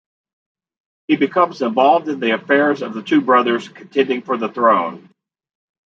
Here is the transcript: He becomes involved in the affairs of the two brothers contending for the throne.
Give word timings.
He 1.07 1.15
becomes 1.15 1.61
involved 1.61 2.07
in 2.07 2.19
the 2.19 2.33
affairs 2.33 2.81
of 2.81 2.95
the 2.95 3.03
two 3.03 3.21
brothers 3.21 3.69
contending 3.69 4.23
for 4.23 4.35
the 4.35 4.49
throne. 4.49 5.11